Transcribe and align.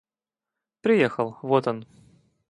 Приехал, 0.81 1.37
вот 1.43 1.67
он. 1.67 1.85